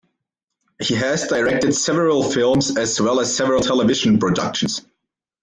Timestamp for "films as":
2.23-2.99